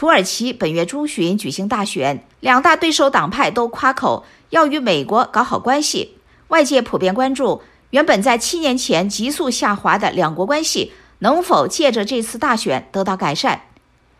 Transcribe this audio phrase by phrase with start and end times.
[0.00, 6.16] 土耳其本月中旬举行大选，两大对手党派都夸口要与美国搞好关系。
[6.48, 13.60] 外界普遍关注，原本在七年前急速下滑的两国关系能否借着这次大选得到改善。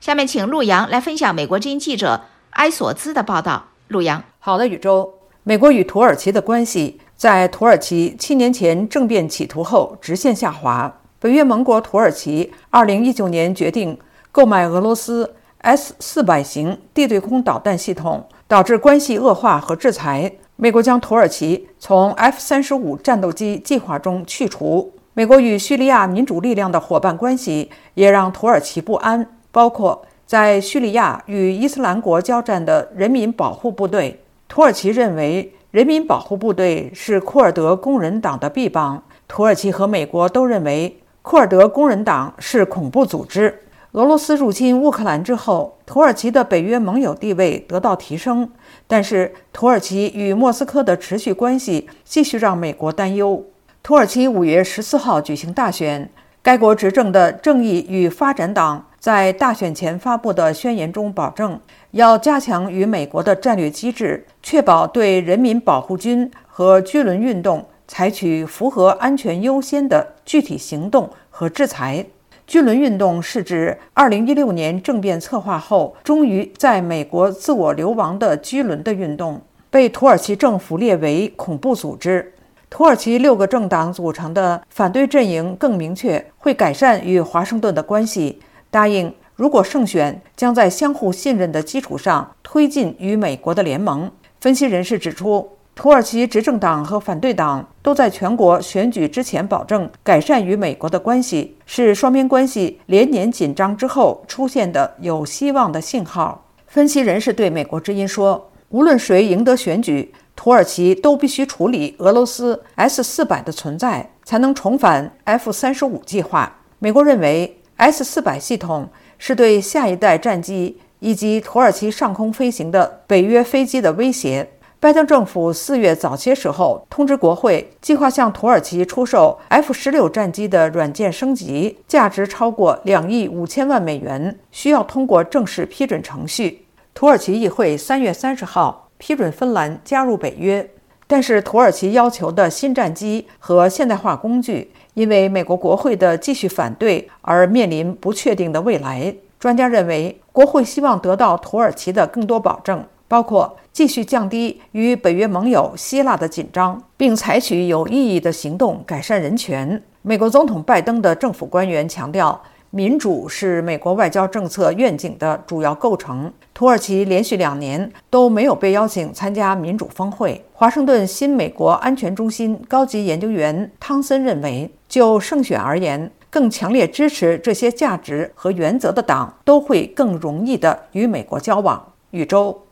[0.00, 2.22] 下面请陆阳来分享美国之音记者
[2.52, 3.66] 埃索兹的报道。
[3.88, 5.12] 陆阳，好的，宇宙。
[5.42, 11.00] 美国与土耳其的关系在土耳其七年前政变企图后直线下滑。
[11.20, 13.98] 北约盟国土耳其二零一九年决定
[14.32, 15.34] 购买俄罗斯
[15.66, 20.30] S 四百型地对空导弹系统，导致关系恶化和制裁。
[20.54, 24.92] 美国将土耳其从 F 三十五战斗机计划中去除。
[25.14, 34.22] 美国与叙利亚民主力量的伙伴关系也让土耳其不安，包括在叙利亚与伊斯兰国交战的人民保护部队。
[34.46, 39.02] 土耳其认为人民保护部队是库尔德工人党的臂膀。
[39.26, 40.96] 土耳其和美国都认为。
[41.22, 43.64] 库尔德工人党是恐怖组织。
[43.96, 48.50] 俄罗斯入侵乌克兰之后，土耳其的北约盟友地位得到提升，
[48.86, 53.42] 但是土耳其与莫斯科的持续关系继续让美国担忧。
[53.82, 56.10] 土耳其五月十四号举行大选，
[56.42, 61.58] 该国执政的正义与发展党在大选前发布的宣言中保证，
[61.92, 67.64] 要加强与美国的战略机制，确保对人民保护军和居轮运动。
[67.88, 72.04] 采取符合安全优先的具体行动和制裁。
[72.46, 82.32] 巨轮运动是指2016年政变策划后，终于在美国自我流亡的居轮的运动，被土耳其政府列为恐怖组织。
[82.70, 94.08] 土耳其六个政党组成的反对阵营更明确会改善与华盛顿的关系，答应如果胜选，将在相互信任的基础上推进与美国的联盟。
[94.40, 95.55] 分析人士指出。
[95.76, 106.42] 土耳其执政党和反对党都在全国选举之前保证改善与美国的关系，是双边关系连年紧张之后出现的有希望的信号。
[106.66, 116.50] 分析人士对美国之音说：“无论谁赢得选举，土耳其都必须处理俄罗斯 S 四百的存在，才能重返 F 三十五计划。”
[116.80, 124.48] 美国认为 S 四百系统是对下一代战机以及土耳其上空飞行的北约飞机的威胁。
[124.78, 136.66] 拜登政府四月早些时候通知国会，计划向土耳其出售 F 十六战机的软件升级，价值超过两亿五千万美元，需要通过正式批准程序。
[136.92, 140.68] 土耳其议会三月三十号批准芬兰加入北约，
[141.06, 149.16] 但是土耳其要求的新战机和现代化工具，因为美国国会的继续反对而面临不确定的未来。
[149.38, 152.84] 专家认为，国会希望得到土耳其的更多保证。
[153.08, 159.82] 包括继续降低与北约盟友希腊的紧张，并采取有意义的行动改善人权。
[160.02, 162.40] 美国总统拜登的政府官员强调，
[162.70, 166.32] 民主是美国外交政策愿景的主要构成。
[166.54, 170.42] 土耳其连续两年都没有被邀请参加民主峰会。
[170.52, 181.92] 华盛顿新美国安全中心高级研究员汤森认为，就胜选而言，更强烈支持这些价值和原则的党都会更容易地与美国交往。
[182.12, 182.65] 宇宙。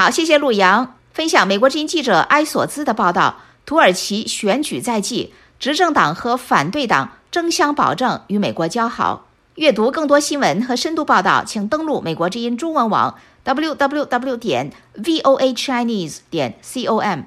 [0.00, 3.40] 好，谢谢陆阳分享美国之音记者埃索兹的报道。
[3.66, 9.26] 土耳其选举在即，执政党和反对党争相保证与美国交好。
[9.56, 17.22] 阅读更多新闻和深度报道，请登录美国之音中文网 w w w 点 v o a chinese 点 c o m。